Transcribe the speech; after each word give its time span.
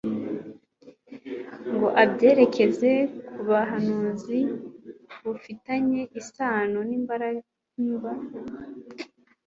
ngo 1.73 1.87
abyerekeze 2.03 2.91
ku 3.33 3.39
buhanuzi 3.47 4.39
bufitanye 5.23 6.01
isano 6.19 6.79
n'imibabaro 6.87 7.39
y'Umukiza. 7.75 8.39